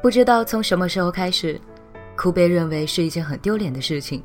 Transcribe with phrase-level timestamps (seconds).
[0.00, 1.60] 不知道从什么时候开始，
[2.16, 4.22] 哭被认为是一件很丢脸的事情。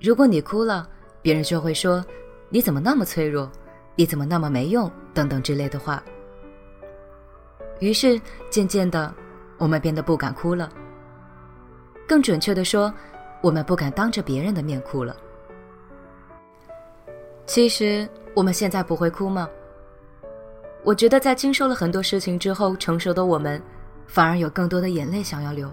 [0.00, 0.88] 如果你哭了，
[1.22, 2.04] 别人就会说
[2.50, 3.50] ：“你怎么那么脆弱？
[3.94, 6.02] 你怎么那么没用？”等等之类的话。
[7.78, 9.14] 于是渐渐的，
[9.58, 10.68] 我们变得不敢哭了。
[12.06, 12.92] 更准确的说，
[13.40, 15.16] 我们不敢当着别人的面哭了。
[17.46, 19.48] 其实我们现在不会哭吗？
[20.84, 23.60] 我觉得在经受了很多事情之后，成熟的我们，
[24.08, 25.70] 反而有更多的眼泪想要流。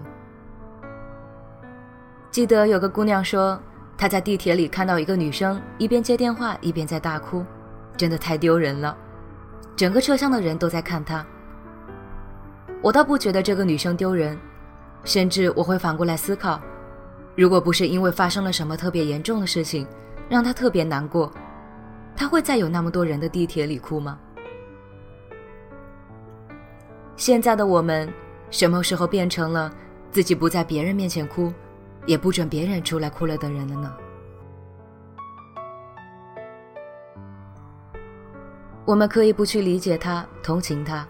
[2.30, 3.58] 记得有个姑娘说，
[3.96, 7.44] 她在地铁里看到一个女生一边接电话一边在大哭，
[7.96, 8.96] 真的太丢人了。
[9.74, 11.26] 整个车厢的人都在看她。
[12.82, 14.38] 我倒不觉得这个女生丢人，
[15.02, 16.60] 甚至我会反过来思考，
[17.34, 19.86] 如果不是因为发生了什么特别严重的事情，
[20.28, 21.32] 让她特别难过，
[22.14, 24.18] 她会在有那么多人的地铁里哭吗？
[27.16, 28.12] 现在的我们，
[28.50, 29.72] 什么时候变成了
[30.10, 31.52] 自己不在别人面前哭，
[32.06, 33.96] 也不准别人出来哭了的人了呢？
[38.84, 41.06] 我们可以不去理解他、同情他，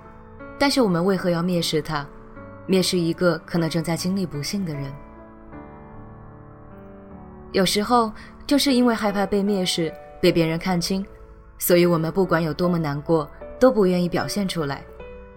[0.58, 2.06] 但是我们为何要蔑视他，
[2.66, 4.90] 蔑视一个可能正在经历不幸的人？
[7.52, 8.10] 有时候，
[8.46, 9.92] 就是因为害怕被蔑视、
[10.22, 11.04] 被别人看清，
[11.58, 14.82] 所以我们不管有多么难过，都不愿意表现出来。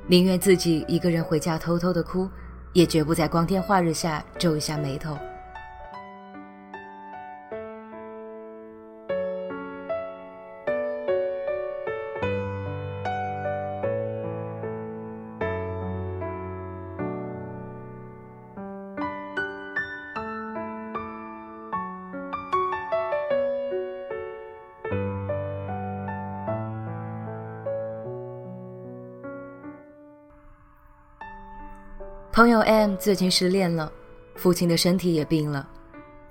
[0.10, 2.28] 宁愿自己一个人回家偷偷的哭，
[2.74, 5.16] 也绝不在光天化日下皱一下眉头。
[32.40, 33.92] 朋友 M 最近失恋了，
[34.36, 35.68] 父亲的身体也病了，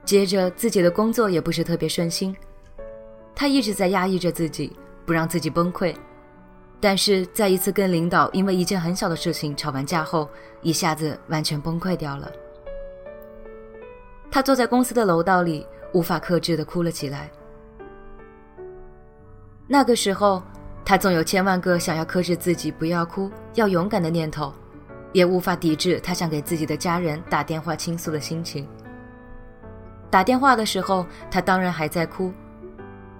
[0.06, 2.34] 接着自己的工作也不是特别顺心，
[3.34, 4.74] 他一直在压抑着自己，
[5.04, 5.94] 不让自己崩溃。
[6.80, 10.26] 但是在一次跟领导因为一件很小的事情吵完架后，
[10.62, 12.32] 一下子完全崩溃掉了。
[14.30, 17.30] 他坐在公司的楼道里，无法克制的哭了起来。
[19.66, 20.42] 那个时候，
[20.86, 24.50] 他总有千万个想要克制自己不要哭、要勇敢的念头。
[25.12, 28.68] 也无法抵制他想给自己的家人打电话倾诉的心情。
[30.10, 32.32] 打电话的时候，他当然还在哭，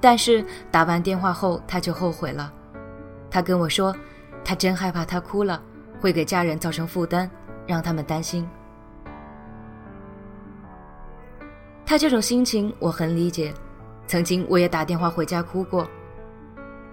[0.01, 2.53] 但是打完电话后，他就后悔了。
[3.31, 3.95] 他跟我说，
[4.45, 5.63] 他真害怕他哭了
[6.01, 7.31] 会给家人造成负担，
[7.67, 8.49] 让他们担心。
[11.85, 13.53] 他这种心情我很理解，
[14.07, 15.87] 曾经我也打电话回家哭过。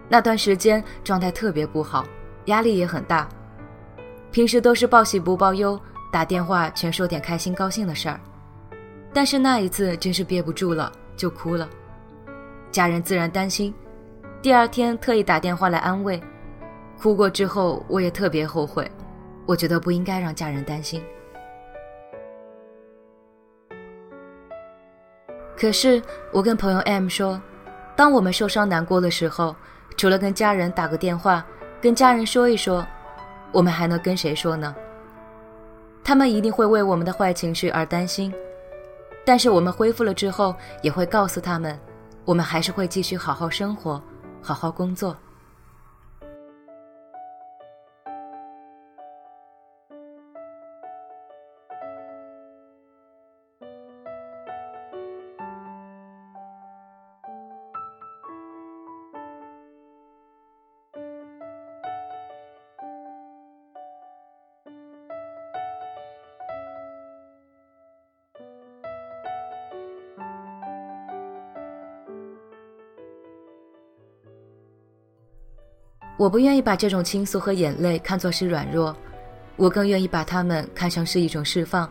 [0.09, 2.05] 那段时间状态特别不好，
[2.45, 3.27] 压力也很大。
[4.35, 5.79] 平时都是报喜不报忧，
[6.11, 8.19] 打电话全说点开心高兴的事儿，
[9.13, 11.69] 但是那一次真是憋不住了，就哭了。
[12.69, 13.73] 家人自然担心，
[14.41, 16.21] 第二天特意打电话来安慰。
[17.01, 18.91] 哭过之后，我也特别后悔，
[19.45, 21.01] 我觉得不应该让家人担心。
[25.55, 26.03] 可是
[26.33, 27.41] 我跟朋友 M 说，
[27.95, 29.55] 当我们受伤难过的时候，
[29.95, 31.41] 除了跟家人打个电话，
[31.79, 32.85] 跟家人说一说。
[33.51, 34.75] 我们还能跟谁说呢？
[36.03, 38.33] 他们一定会为我们的坏情绪而担心，
[39.25, 41.79] 但是我们恢复了之后，也会告诉他们，
[42.25, 44.01] 我们还是会继续好好生活，
[44.41, 45.15] 好好工作。
[76.17, 78.95] 我不愿意把这种倾诉和眼泪看作是软弱，
[79.57, 81.89] 我更愿意把它们看成是一种释放。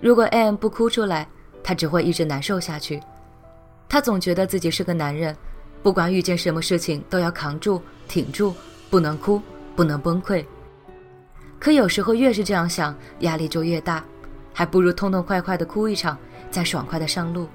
[0.00, 1.28] 如果 AM 不哭出来，
[1.62, 3.00] 他只会一直难受下去。
[3.88, 5.36] 他总觉得自己是个男人，
[5.82, 8.54] 不管遇见什么事情都要扛住、挺住，
[8.88, 9.40] 不能哭，
[9.76, 10.44] 不能崩溃。
[11.58, 14.02] 可有时候越是这样想，压力就越大，
[14.52, 16.18] 还不如痛痛快快的哭一场，
[16.50, 17.46] 再爽快的上路。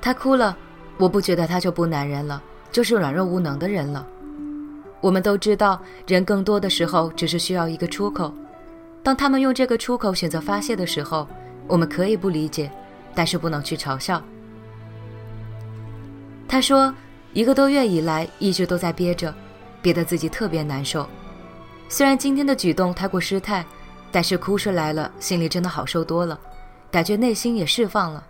[0.00, 0.56] 他哭了，
[0.98, 2.42] 我不觉得他就不男人了。
[2.72, 4.04] 就是软弱无能的人了。
[5.00, 8.32] 我们都知道，人更多的时候只是需要一个出口。
[9.02, 11.28] 当他们用这个出口选择发泄的时候，
[11.66, 12.70] 我们可以不理解，
[13.14, 14.22] 但是不能去嘲笑。
[16.48, 16.94] 他说，
[17.32, 19.34] 一个多月以来一直都在憋着，
[19.80, 21.06] 憋得自己特别难受。
[21.88, 23.64] 虽然今天的举动太过失态，
[24.10, 26.38] 但是哭出来了，心里真的好受多了，
[26.90, 28.24] 感觉内心也释放了。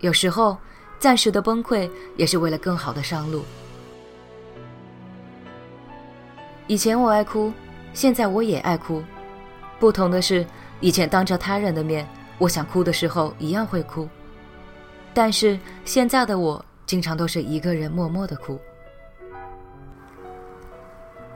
[0.00, 0.58] 有时候，
[1.02, 3.42] 暂时的崩溃也是为了更好的上路。
[6.68, 7.52] 以前我爱哭，
[7.92, 9.02] 现在我也爱哭，
[9.80, 10.46] 不同的是，
[10.78, 12.08] 以前当着他人的面，
[12.38, 14.08] 我想哭的时候一样会哭，
[15.12, 18.56] 但是现在的我，经常都是一个人默默的哭。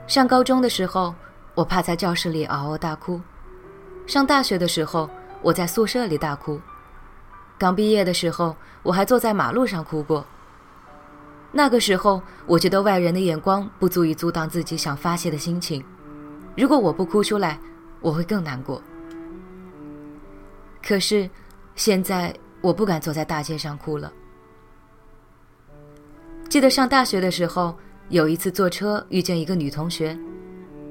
[0.07, 1.13] 上高中的时候，
[1.57, 3.21] 我怕在教室里嗷嗷大哭；
[4.07, 5.11] 上大学的时候，
[5.43, 6.57] 我在宿舍里大哭；
[7.59, 10.27] 刚毕业的时候，我还坐在马路上哭过。
[11.53, 15.83] 那个时候，我觉得外人的眼光不足以阻挡自己想发泄的心情。
[16.57, 17.59] 如果我不哭出来，
[18.01, 18.83] 我会更难过。
[20.87, 21.29] 可是，
[21.75, 24.13] 现在我不敢坐在大街上哭了。
[26.49, 27.77] 记得上大学的时候。
[28.09, 30.17] 有一次坐车遇见一个女同学，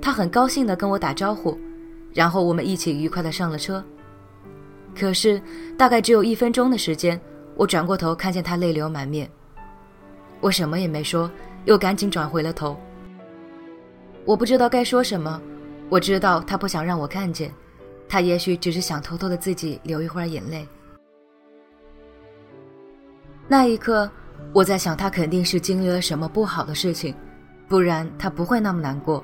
[0.02, 1.58] 她很高兴地跟我打招呼，
[2.14, 3.82] 然后我们一起愉快地上了车。
[4.98, 5.42] 可是
[5.78, 7.20] 大概只有一分钟的时间，
[7.56, 9.30] 我转过头看见他泪流满面。
[10.40, 11.30] 我什么也没说，
[11.66, 12.80] 又赶紧转回了头。
[14.24, 15.42] 我不知道该说什么，
[15.90, 17.54] 我知道他不想让我看见，
[18.08, 20.68] 他也许只是想偷偷的自己流一会儿眼泪。
[23.48, 24.10] 那一刻。
[24.54, 27.16] 我在想，他肯定是经历了什么不好的事情，
[27.68, 29.24] 不然他不会那么难过。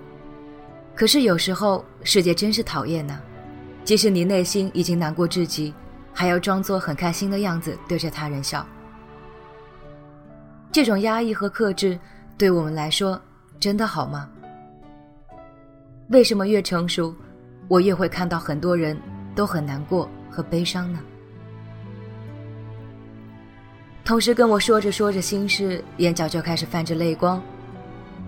[0.95, 3.19] 可是有时候世界真是讨厌呢，
[3.83, 5.73] 即使你内心已经难过至极，
[6.13, 8.65] 还要装作很开心的样子对着他人笑。
[10.71, 11.99] 这种压抑和克制，
[12.37, 13.19] 对我们来说
[13.59, 14.29] 真的好吗？
[16.09, 17.13] 为什么越成熟，
[17.67, 18.97] 我越会看到很多人
[19.35, 20.99] 都很难过和悲伤呢？
[24.03, 27.41] 同事跟我说着说着心事，眼角就开始泛着泪光。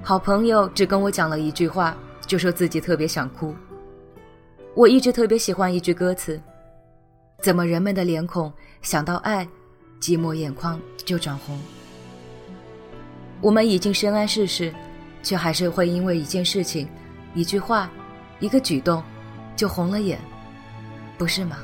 [0.02, 1.96] 好朋友只跟我讲了一句话，
[2.26, 3.56] 就说自己特别想哭。
[4.76, 6.42] 我一直特别喜欢一句歌词
[7.44, 9.48] ：“怎么人们的脸孔想到爱，
[10.02, 11.60] 寂寞眼眶就转红？”
[13.40, 14.74] 我们已经深谙世事，
[15.22, 16.90] 却还是会因为一件事情、
[17.36, 17.92] 一句话、
[18.40, 19.04] 一个举动，
[19.56, 20.20] 就红了眼，
[21.20, 21.60] 不是吗？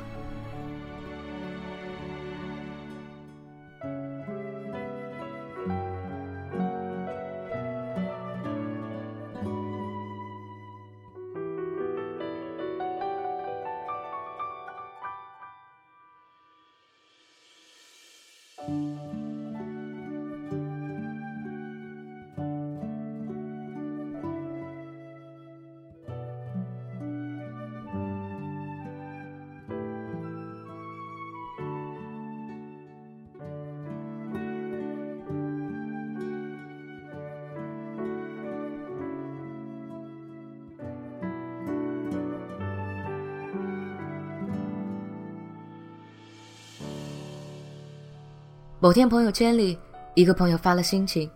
[48.82, 49.78] 某天朋友圈里，
[50.14, 51.30] 一个朋友发了心情，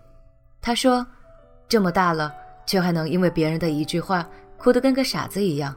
[0.63, 1.07] 他说
[1.69, 2.35] ：“这么大了，
[2.65, 5.77] 却还能因为别人的一句话哭得跟个傻子一样。”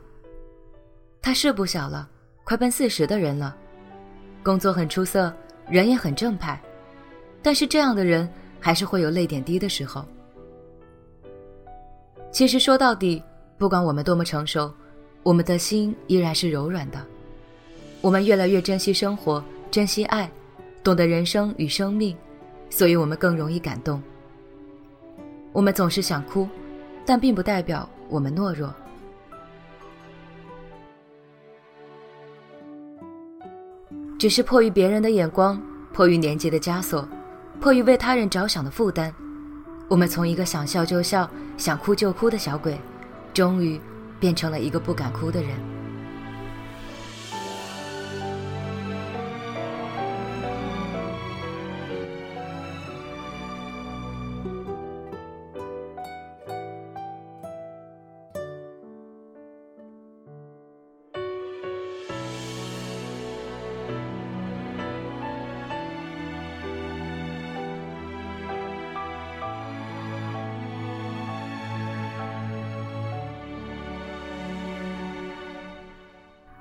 [1.21, 2.07] 他是不小了，
[2.45, 3.53] 快奔四十的人了，
[4.41, 5.33] 工作很出色，
[5.67, 6.57] 人也很正派，
[7.43, 8.29] 但是这样的人
[8.61, 10.05] 还是会有泪点低的时候。
[12.31, 13.21] 其实说到底，
[13.57, 14.73] 不管我们多么成熟，
[15.21, 17.05] 我们的心依然是柔软的，
[17.99, 20.31] 我们越来越珍惜生活，珍惜爱。
[20.87, 22.15] 懂得人生与生命，
[22.69, 24.01] 所以我们更容易感动。
[25.51, 26.47] 我们总是想哭，
[27.05, 28.73] 但并不代表我们懦弱。
[34.17, 37.05] 只是迫于别人的眼光，迫于年纪的枷锁，
[37.59, 39.13] 迫于为他人着想的负担，
[39.89, 42.79] 我们从一个想笑就笑、想哭就哭的小鬼，
[43.33, 43.77] 终于
[44.21, 45.76] 变成了一个不敢哭的人。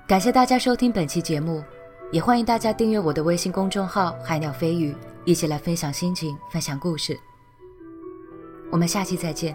[0.07, 1.61] 感谢大家收听本期节目，
[2.13, 4.95] 也欢迎大家订阅我的微信公众号“海鸟飞鱼”，
[5.25, 7.19] 一起来分享心情，分享故事。
[8.71, 9.53] 我们下期再见。